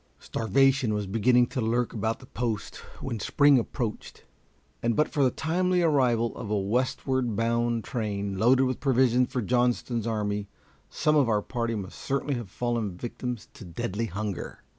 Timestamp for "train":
7.83-8.35